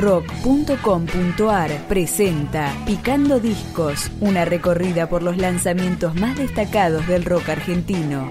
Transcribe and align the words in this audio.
rock.com.ar 0.00 1.86
presenta 1.86 2.74
Picando 2.86 3.38
Discos, 3.38 4.10
una 4.20 4.44
recorrida 4.44 5.08
por 5.08 5.22
los 5.22 5.36
lanzamientos 5.36 6.14
más 6.14 6.38
destacados 6.38 7.06
del 7.06 7.24
rock 7.24 7.50
argentino. 7.50 8.28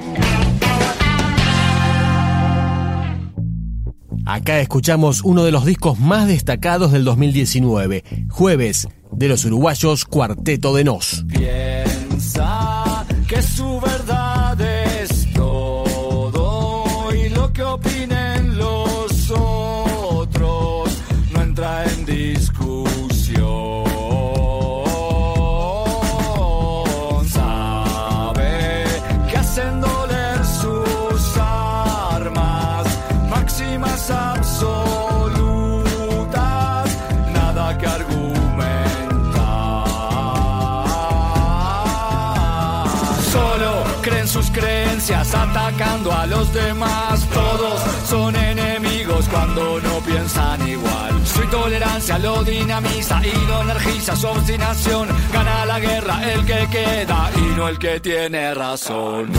Acá 4.25 4.59
escuchamos 4.59 5.23
uno 5.23 5.43
de 5.43 5.51
los 5.51 5.65
discos 5.65 5.99
más 5.99 6.27
destacados 6.27 6.91
del 6.91 7.03
2019, 7.03 8.03
Jueves, 8.29 8.87
de 9.11 9.27
los 9.27 9.45
uruguayos 9.45 10.05
Cuarteto 10.05 10.75
de 10.75 10.83
Nos. 10.83 11.25
Piensa 11.27 13.05
que 13.27 13.41
su 13.41 13.79
verdad 13.79 14.59
es 14.61 15.31
todo 15.33 17.13
y 17.13 17.29
lo 17.29 17.51
que 17.53 17.63
opinen 17.63 18.18
creencias 45.19 45.35
atacando 45.35 46.11
a 46.11 46.25
los 46.25 46.53
demás. 46.53 47.25
Todos 47.33 47.81
son 48.07 48.35
enemigos 48.35 49.27
cuando 49.29 49.79
no 49.81 49.99
piensan 49.99 50.67
igual. 50.67 51.25
Su 51.25 51.43
intolerancia 51.43 52.17
lo 52.19 52.43
dinamiza 52.43 53.21
y 53.25 53.47
lo 53.47 53.61
energiza. 53.61 54.15
Su 54.15 54.27
obstinación 54.27 55.07
gana 55.33 55.65
la 55.65 55.79
guerra 55.79 56.21
el 56.31 56.45
que 56.45 56.67
queda 56.69 57.31
y 57.35 57.57
no 57.57 57.67
el 57.67 57.77
que 57.77 57.99
tiene 57.99 58.53
razón. 58.53 59.31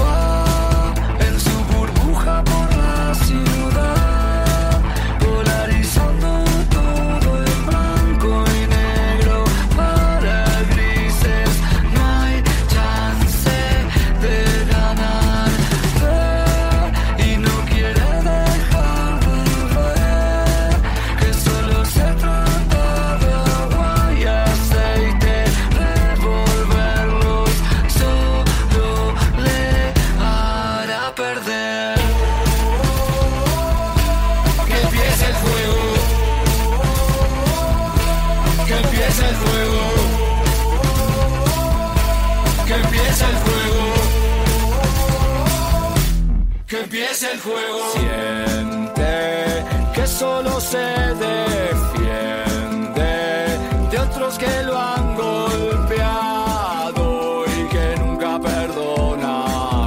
En 1.18 1.40
su 1.40 1.76
burbuja 1.76 2.42
por 2.44 2.76
la 2.76 3.14
ciudad, 3.14 3.99
empiece 43.10 43.24
el 43.24 43.36
fuego. 43.36 43.84
Que 46.66 46.80
empiece 46.80 47.32
el 47.32 47.40
juego. 47.40 47.92
Siente 47.92 49.64
que 49.94 50.06
solo 50.06 50.60
se 50.60 50.78
defiende 51.26 52.38
de 53.90 53.98
otros 53.98 54.38
que 54.38 54.62
lo 54.62 54.78
han 54.78 55.16
golpeado 55.16 56.24
y 57.46 57.64
que 57.68 57.96
nunca 57.98 58.38
perdonará. 58.38 59.84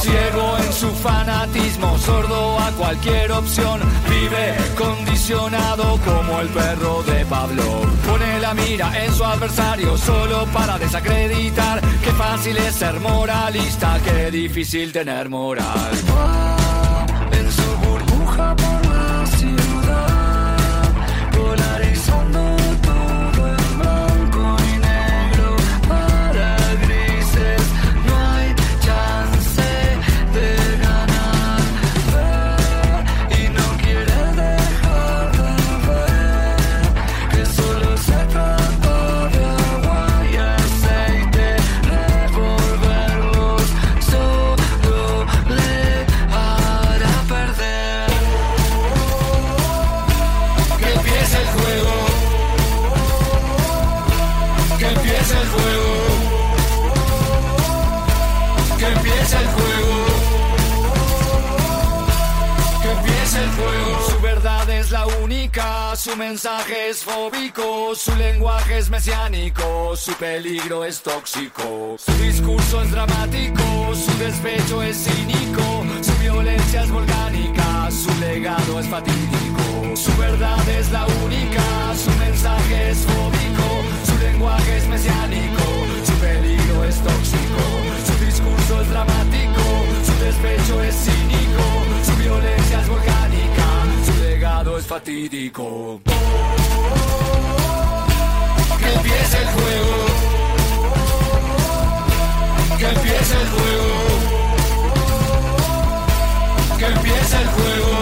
Ciego 0.00 0.58
en 0.58 0.72
su 0.72 0.90
fanatismo, 0.96 1.96
sordo 1.98 2.58
a 2.58 2.72
cualquier 2.72 3.30
opción, 3.32 3.80
vive 4.08 4.56
condicionado 4.76 5.98
como 6.04 6.40
el 6.40 6.48
perro 6.48 7.04
de 7.04 7.24
Pablo. 7.26 7.81
Mira 8.54 8.92
en 9.04 9.12
su 9.14 9.24
adversario 9.24 9.96
solo 9.96 10.46
para 10.52 10.78
desacreditar. 10.78 11.80
Qué 12.04 12.10
fácil 12.12 12.56
es 12.56 12.74
ser 12.74 13.00
moralista, 13.00 13.98
qué 14.04 14.30
difícil 14.30 14.92
tener 14.92 15.28
moral. 15.30 15.92
En 17.32 17.50
su 17.50 17.76
burbuja 17.88 18.54
Su 64.08 64.20
verdad 64.20 64.70
es 64.70 64.90
la 64.90 65.06
única, 65.06 65.96
su 65.96 66.16
mensaje 66.16 66.90
es 66.90 67.02
fóbico, 67.02 67.94
su 67.94 68.14
lenguaje 68.14 68.78
es 68.78 68.88
mesiánico, 68.88 69.96
su 69.96 70.12
peligro 70.14 70.84
es 70.84 71.02
tóxico. 71.02 71.96
Su 71.98 72.12
discurso 72.22 72.82
es 72.82 72.90
dramático, 72.92 73.62
su 73.94 74.18
despecho 74.18 74.82
es 74.82 74.96
cínico, 75.04 75.84
su 76.02 76.12
violencia 76.20 76.82
es 76.82 76.90
volcánica, 76.90 77.90
su 77.90 78.14
legado 78.20 78.78
es 78.78 78.86
fatídico. 78.86 79.96
Su 79.96 80.16
verdad 80.16 80.68
es 80.68 80.90
la 80.90 81.04
única, 81.24 81.62
su 81.96 82.10
mensaje 82.18 82.90
es 82.90 82.98
fóbico, 82.98 83.66
su 84.06 84.18
lenguaje 84.18 84.76
es 84.78 84.86
mesiánico, 84.86 85.62
su 86.04 86.12
peligro 86.14 86.84
es 86.84 86.96
tóxico. 86.96 87.62
Su 88.06 88.24
discurso 88.24 88.80
es 88.82 88.90
dramático, 88.90 89.62
su 90.06 90.24
despecho 90.24 90.82
es 90.82 90.94
cínico, 90.94 91.51
Que 94.92 94.98
empiece 98.92 99.38
el 99.38 99.46
juego. 99.46 99.96
Que 102.78 102.86
empiece 102.88 103.34
el 103.40 103.48
juego. 103.48 103.92
Que 106.78 106.86
empiece 106.86 107.36
el 107.40 107.46
juego. 107.48 107.96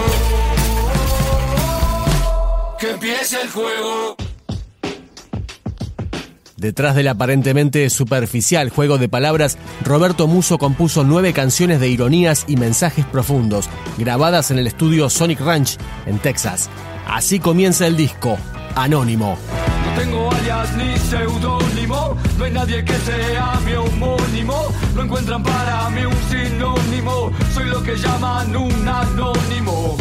Que 2.77 2.89
empiece 2.89 3.41
el 3.41 3.49
juego. 3.49 4.20
Detrás 6.61 6.95
del 6.95 7.07
aparentemente 7.07 7.89
superficial 7.89 8.69
juego 8.69 8.99
de 8.99 9.09
palabras, 9.09 9.57
Roberto 9.83 10.27
Muso 10.27 10.59
compuso 10.59 11.03
nueve 11.03 11.33
canciones 11.33 11.79
de 11.79 11.89
ironías 11.89 12.45
y 12.47 12.55
mensajes 12.55 13.03
profundos, 13.03 13.67
grabadas 13.97 14.51
en 14.51 14.59
el 14.59 14.67
estudio 14.67 15.09
Sonic 15.09 15.39
Ranch, 15.39 15.77
en 16.05 16.19
Texas. 16.19 16.69
Así 17.07 17.39
comienza 17.39 17.87
el 17.87 17.97
disco, 17.97 18.37
Anónimo. 18.75 19.39
No 19.85 19.99
tengo 19.99 20.31
alias 20.31 20.77
ni 20.77 20.97
seudónimo, 20.99 22.15
no 22.37 22.43
hay 22.43 22.51
nadie 22.51 22.85
que 22.85 22.93
sea 22.93 23.59
mi 23.65 23.73
homónimo. 23.73 24.67
No 24.93 25.01
encuentran 25.01 25.41
para 25.41 25.89
mí 25.89 26.01
un 26.05 26.15
sinónimo, 26.29 27.31
soy 27.55 27.69
lo 27.69 27.81
que 27.81 27.95
llaman 27.95 28.55
un 28.55 28.87
anónimo. 28.87 29.97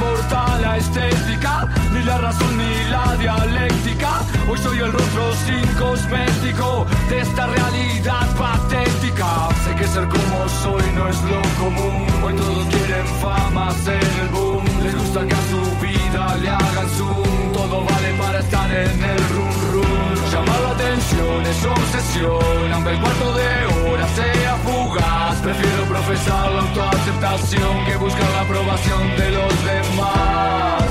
Importa 0.00 0.58
la 0.60 0.76
estética, 0.78 1.68
ni 1.92 2.02
la 2.02 2.18
razón 2.18 2.56
ni 2.56 2.90
la 2.90 3.16
dialéctica. 3.16 4.10
Hoy 4.48 4.58
soy 4.58 4.78
el 4.78 4.92
rostro 4.92 5.24
sin 5.46 5.66
cosmético 5.74 6.86
de 7.10 7.20
esta 7.20 7.46
realidad 7.46 8.26
patética. 8.36 9.48
Sé 9.64 9.74
que 9.76 9.86
ser 9.86 10.08
como 10.08 10.48
soy 10.62 10.84
no 10.96 11.08
es 11.08 11.20
lo 11.22 11.40
común, 11.62 12.06
hoy 12.24 12.34
todos 12.34 12.66
quieren 12.74 13.06
fama, 13.20 13.70
ser 13.84 14.08
el 14.22 14.28
boom. 14.28 14.64
Les 14.82 14.94
gusta 14.96 15.26
que 15.26 15.34
a 15.34 15.44
su 15.52 15.62
vida 15.84 16.36
le 16.42 16.48
hagan 16.48 16.88
zoom, 16.96 17.52
todo 17.52 17.84
vale 17.84 18.10
para 18.18 18.38
estar 18.40 18.70
en 18.70 19.04
el 19.12 19.22
rum 19.34 19.54
rum. 19.72 20.32
Llama 20.32 20.54
la 20.64 20.70
atención, 20.70 21.46
es 21.52 21.64
obsesión, 21.66 22.72
aunque 22.72 22.90
el 22.90 23.00
cuarto 23.00 23.34
de 23.34 23.66
hora 23.66 23.79
sea 24.14 24.56
fugaz. 24.64 25.36
Prefiero 25.42 25.84
profesar 25.84 26.50
la 26.52 26.60
autoaceptación 26.60 27.84
que 27.86 27.96
busca 27.96 28.24
la 28.34 28.40
aprobación 28.42 29.02
de 29.16 29.30
los 29.30 29.52
demás. 29.70 30.84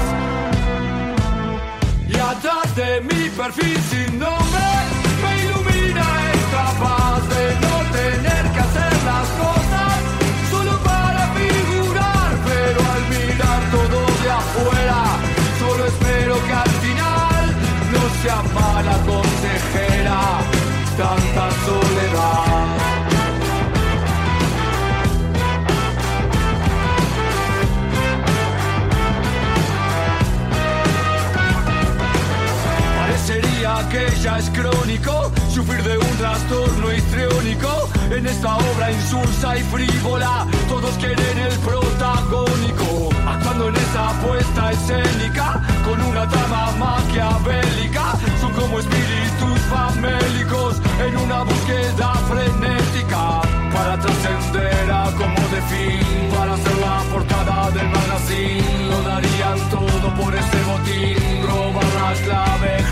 Y 2.07 2.15
atrás 2.15 2.75
de 2.75 3.01
mi 3.01 3.29
perfil 3.29 3.77
sin 3.91 4.19
nombre 4.19 4.67
me 5.21 5.31
ilumina 5.43 6.05
esta 6.39 6.65
paz 6.83 7.21
de 7.35 7.45
no 7.65 7.75
tener 7.99 8.43
que 8.53 8.59
hacer 8.67 8.93
las 9.11 9.27
cosas 9.43 9.95
solo 10.51 10.73
para 10.89 11.21
figurar, 11.39 12.29
pero 12.49 12.79
al 12.93 13.03
mirar 13.13 13.61
todo 13.75 13.99
de 14.23 14.29
afuera, 14.41 14.99
solo 15.59 15.85
espero 15.85 16.33
que 16.47 16.53
al 16.53 16.73
final 16.85 17.43
no 17.93 18.03
sea 18.21 18.41
mala 18.53 18.97
consejera 19.05 19.28
ya 34.23 34.37
es 34.37 34.49
crónico 34.49 35.31
sufrir 35.53 35.81
de 35.83 35.97
un 35.97 36.17
trastorno 36.17 36.93
histriónico. 36.93 37.89
En 38.11 38.25
esta 38.25 38.57
obra 38.57 38.91
insulsa 38.91 39.57
y 39.57 39.63
frívola 39.63 40.45
todos 40.67 40.91
quieren 40.97 41.37
el 41.37 41.57
protagónico. 41.59 43.09
Actuando 43.25 43.69
en 43.69 43.75
esa 43.75 44.09
apuesta 44.09 44.71
escénica 44.71 45.61
con 45.85 46.01
una 46.01 46.27
trama 46.27 46.71
maquiavélica. 46.77 48.15
Son 48.41 48.51
como 48.53 48.79
espíritus 48.79 49.59
famélicos 49.69 50.81
en 51.05 51.17
una 51.17 51.43
búsqueda 51.43 52.13
frenética. 52.27 53.41
Para 53.73 53.99
trascender 53.99 54.91
a 54.91 55.05
como 55.11 55.41
de 55.53 55.61
fin 55.71 56.29
para 56.35 56.57
ser 56.57 56.77
la 56.77 57.03
portada 57.11 57.71
del 57.71 57.87
magazine. 57.87 58.89
Lo 58.89 59.01
darían 59.03 59.59
todo 59.69 60.13
por 60.15 60.35
ese 60.35 60.59
botín. 60.63 61.43
Robar 61.47 61.85
la 61.95 62.13
clave 62.25 62.83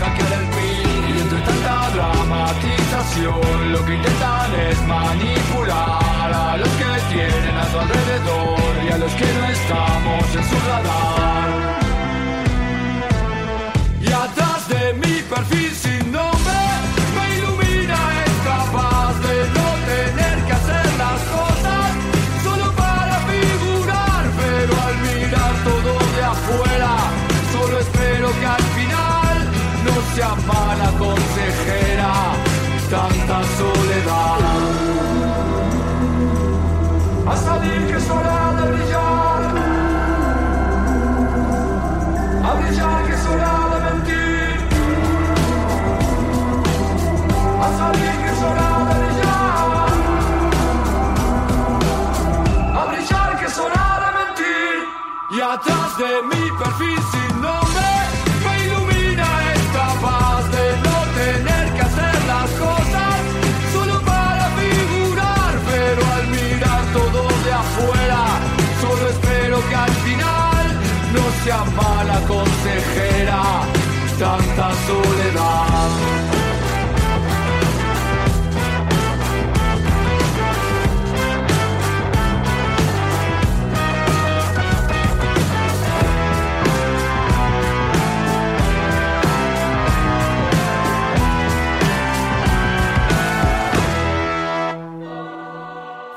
lo 3.22 3.84
que 3.84 3.94
intentan 3.94 4.54
es 4.70 4.80
manipular 4.86 6.32
a 6.32 6.56
los 6.56 6.68
que 6.68 7.14
tienen 7.14 7.56
a 7.56 7.64
su 7.70 7.78
alrededor 7.78 8.84
y 8.86 8.92
a 8.92 8.98
los 8.98 9.12
que 9.12 9.26
no 9.34 9.46
estamos 9.48 10.24
en 10.36 10.44
su 10.50 10.56
radar. 10.68 11.80
Y 14.00 14.06
atrás 14.12 14.68
de 14.68 14.94
mi 14.94 15.22
perfil 15.22 15.72
sin 15.74 16.12
nombre 16.12 16.60
me 17.16 17.38
ilumina 17.38 17.98
esta 18.26 18.56
paz 18.72 19.14
de 19.26 19.36
no 19.56 19.68
tener 19.92 20.36
que 20.46 20.52
hacer 20.52 20.86
las 21.02 21.20
cosas 21.36 21.90
solo 22.44 22.72
para 22.72 23.14
figurar, 23.30 24.24
pero 24.42 24.72
al 24.86 24.96
mirar 25.08 25.54
todo 25.64 25.92
de 26.16 26.24
afuera, 26.24 26.92
solo 27.52 27.78
espero 27.80 28.28
que 28.40 28.46
al 28.46 28.68
sea 30.18 30.34
mala 30.34 30.90
consejera, 30.98 32.12
tanta 32.90 33.42
soledad. 33.58 34.38
A 37.26 37.36
salir 37.36 37.86
que 37.86 37.96
es 37.96 38.10
hora 38.10 38.52
de 38.58 38.72
brillar, 38.72 39.40
a 42.48 42.54
brillar 42.54 43.04
que 43.06 43.14
es 43.14 43.26
de 43.72 43.78
mentir, 43.86 44.56
a 47.60 47.68
salir 47.78 48.16
que 48.22 48.30
es 48.34 48.42
hora 48.48 48.70
de 48.88 48.94
brillar, 49.02 49.90
a 52.74 52.84
brillar 52.90 53.30
que 53.38 53.46
es 53.46 53.58
de 54.04 54.10
mentir, 54.18 54.76
y 55.30 55.40
atrás 55.40 55.90
de 55.98 56.10
mi 56.30 56.42
perfil 56.58 56.97
sea 71.48 71.64
mala 71.64 72.20
consejera 72.26 73.42
tanta. 74.18 74.68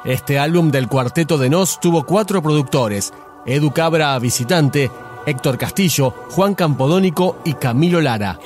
Este 0.04 0.40
álbum 0.40 0.72
del 0.72 0.90
cuarteto 0.90 1.38
de 1.38 1.50
Nos 1.50 1.80
tuvo 1.80 2.04
cuatro 2.06 2.42
productores, 2.42 3.14
Edu 3.46 3.72
Cabra 3.72 4.20
visitante, 4.20 4.92
Héctor 5.26 5.58
Castillo, 5.58 6.14
Juan 6.30 6.56
Campodónico 6.56 7.38
y 7.46 7.54
Camilo 7.54 8.02
Lara. 8.02 8.40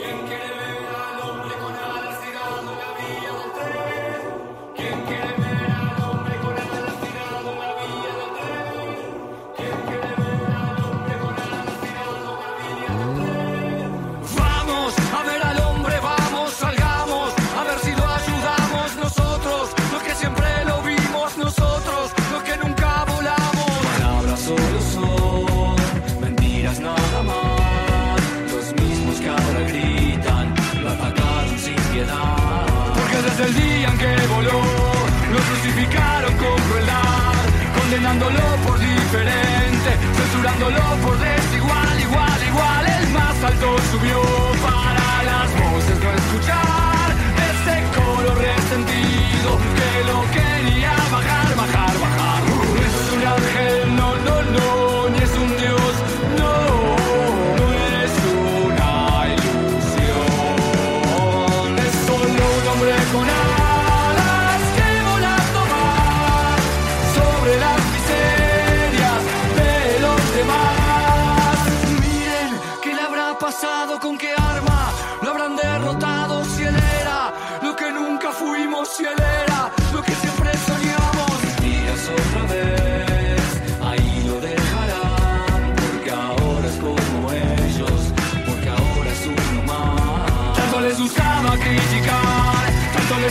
Condenándolo 37.79 38.39
por 38.65 38.79
diferente, 38.79 39.97
censurándolo 40.15 40.81
por 41.01 41.17
desigual, 41.17 42.00
igual, 42.00 42.43
igual. 42.48 42.86
El 43.01 43.10
más 43.10 43.43
alto 43.43 43.75
subió 43.91 44.22
para 44.62 45.24
las 45.24 45.51
voces 45.51 46.00
no 46.00 46.12
escuchar 46.12 46.75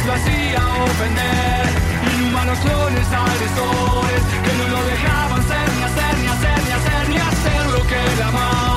lo 0.03 0.13
hacía 0.13 0.59
ofender. 0.83 1.65
Inhumanos 2.17 2.59
clones 2.59 3.07
agresores 3.07 4.23
que 4.45 4.53
no 4.59 4.65
lo 4.75 4.85
dejaban 4.85 5.43
ser 5.47 5.67
ni 5.77 5.83
hacer 5.85 6.19
ni 6.19 6.27
hacer 6.27 6.59
ni 6.67 6.73
hacer 6.73 7.09
ni 7.11 7.17
hacer 7.17 7.67
lo 7.71 7.87
que 7.87 7.95
él 7.95 8.23
amaba. 8.23 8.75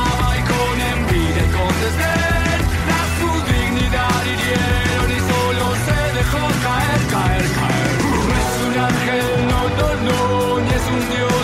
A 2.87 3.03
su 3.19 3.29
dignidad 3.51 4.19
hirieron 4.31 5.09
y 5.11 5.19
solo 5.31 5.65
se 5.85 5.99
dejó 6.17 6.43
caer, 6.65 7.01
caer, 7.13 7.45
caer. 7.57 7.93
No 8.27 8.33
es 8.41 8.53
un 8.67 8.73
ángel, 8.89 9.25
no, 9.49 9.61
no, 9.77 9.89
no, 10.07 10.19
ni 10.61 10.69
es 10.69 10.85
un 10.95 11.03
dios, 11.09 11.36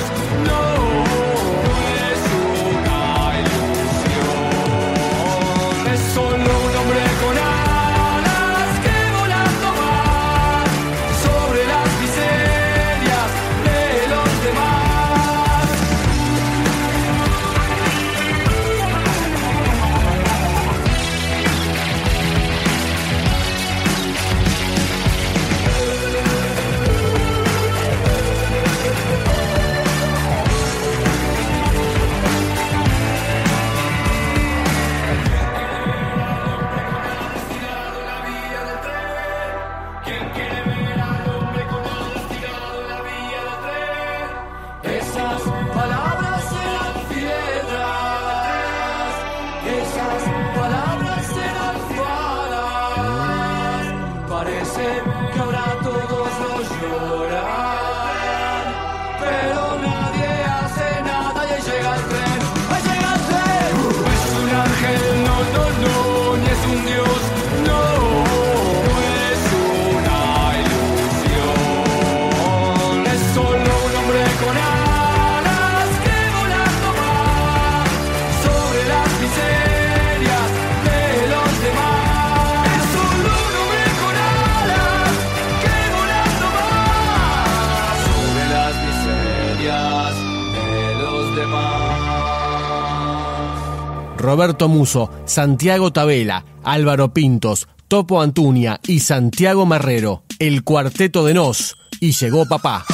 Roberto 94.24 94.70
Muso, 94.70 95.12
Santiago 95.26 95.92
Tabela, 95.92 96.46
Álvaro 96.64 97.14
Pintos, 97.14 97.68
Topo 97.90 98.22
Antunia 98.22 98.80
y 98.88 99.02
Santiago 99.02 99.66
Marrero, 99.66 100.24
el 100.40 100.64
cuarteto 100.64 101.26
de 101.26 101.34
Nos, 101.34 101.76
y 102.00 102.14
llegó 102.14 102.48
papá. 102.48 102.86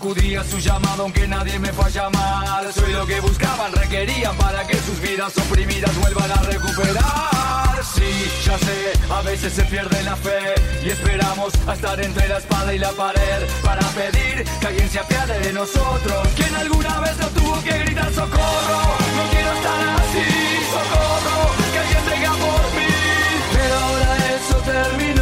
Acudí 0.00 0.34
a 0.34 0.42
su 0.42 0.58
llamado 0.58 1.02
aunque 1.02 1.28
nadie 1.28 1.58
me 1.58 1.70
fue 1.74 1.84
a 1.84 1.88
llamar. 1.90 2.72
Soy 2.72 2.90
lo 2.94 3.06
que 3.06 3.20
buscaban, 3.20 3.70
requerían 3.70 4.34
para 4.38 4.66
que 4.66 4.74
sus 4.78 4.98
vidas 4.98 5.36
oprimidas 5.36 5.94
vuelvan 6.00 6.30
a 6.30 6.36
recuperar. 6.36 7.84
Sí, 7.84 8.10
ya 8.46 8.56
sé, 8.56 8.92
a 9.12 9.20
veces 9.20 9.52
se 9.52 9.62
pierde 9.64 10.02
la 10.02 10.16
fe 10.16 10.54
y 10.82 10.88
esperamos 10.88 11.52
a 11.66 11.74
estar 11.74 12.00
entre 12.00 12.28
la 12.28 12.38
espada 12.38 12.72
y 12.72 12.78
la 12.78 12.92
pared 12.92 13.46
para 13.62 13.86
pedir 13.88 14.42
que 14.58 14.66
alguien 14.68 14.88
se 14.88 15.00
apiade 15.00 15.38
de 15.38 15.52
nosotros. 15.52 16.28
Quien 16.34 16.54
alguna 16.54 17.00
vez 17.00 17.18
no 17.18 17.26
tuvo 17.38 17.62
que 17.62 17.78
gritar 17.80 18.10
socorro, 18.14 18.80
no 19.16 19.30
quiero 19.30 19.52
estar 19.52 19.88
así, 20.00 20.26
socorro, 20.72 21.50
que 21.72 21.78
alguien 21.78 22.04
venga 22.08 22.30
por 22.46 22.62
mí. 22.74 22.88
Pero 23.52 23.74
ahora 23.74 24.16
eso 24.34 24.56
terminó. 24.64 25.19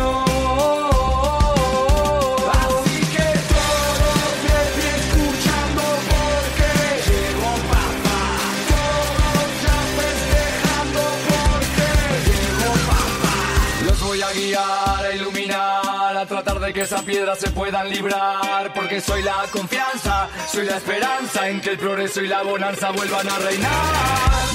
Que 16.72 16.82
esa 16.82 17.02
piedra 17.02 17.34
se 17.34 17.50
puedan 17.50 17.88
librar. 17.88 18.72
Porque 18.74 19.00
soy 19.00 19.22
la 19.22 19.44
confianza, 19.50 20.28
soy 20.50 20.66
la 20.66 20.76
esperanza 20.76 21.48
en 21.48 21.60
que 21.60 21.70
el 21.70 21.78
progreso 21.78 22.20
y 22.20 22.28
la 22.28 22.42
bonanza 22.42 22.90
vuelvan 22.90 23.28
a 23.28 23.38
reinar. 23.38 23.94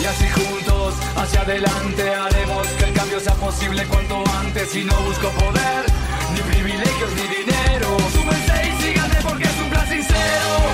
Y 0.01 0.05
así 0.05 0.27
juntos, 0.29 0.95
hacia 1.15 1.41
adelante, 1.41 2.13
haremos 2.13 2.67
que 2.67 2.83
el 2.85 2.93
cambio 2.93 3.19
sea 3.19 3.35
posible 3.35 3.85
cuanto 3.85 4.23
antes. 4.39 4.75
Y 4.75 4.83
no 4.83 4.95
busco 5.01 5.29
poder, 5.29 5.85
ni 6.33 6.41
privilegios, 6.41 7.11
ni 7.15 7.35
dinero. 7.35 7.97
Súmense 8.11 8.67
y 8.67 8.81
síganme 8.83 9.15
porque 9.23 9.43
es 9.43 9.59
un 9.59 9.69
plan 9.69 9.87
sincero. 9.87 10.72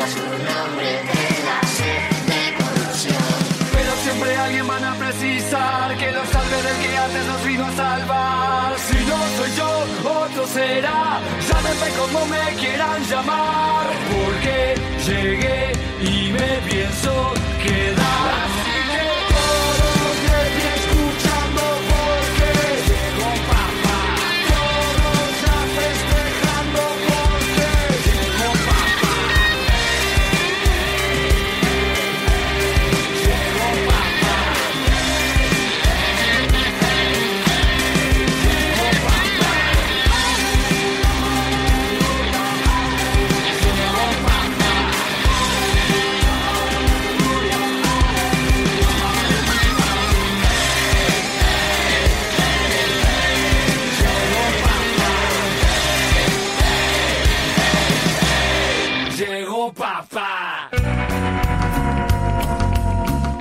Encuentra 0.00 0.06
su 0.06 0.18
nombre 0.18 1.00
en 1.00 1.46
la 1.46 1.68
sed 1.68 2.10
de 2.26 2.56
corrupción. 2.56 3.16
Pero 3.72 3.92
siempre 4.02 4.36
alguien 4.36 4.66
van 4.66 4.84
a 4.84 4.94
precisar 4.94 5.96
que 5.96 6.12
lo 6.12 6.24
salve 6.26 6.62
del 6.62 6.76
que 6.82 6.96
antes 6.96 7.26
nos 7.26 7.44
vino 7.44 7.66
a 7.66 7.72
salvar. 7.72 8.78
Si 8.78 8.96
no 9.04 9.18
soy 9.36 9.50
yo, 9.56 10.10
otro 10.10 10.46
será. 10.46 11.20
Llámenme 11.48 11.88
como 11.98 12.26
me 12.26 12.54
quieran 12.58 13.02
llamar. 13.04 13.86
Porque 14.10 14.74
llegué 15.06 15.72
y 16.00 16.32
me 16.32 16.70
pienso 16.70 17.32
quedar. 17.62 18.69